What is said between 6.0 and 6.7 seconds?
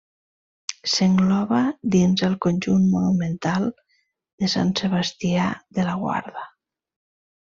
Guarda.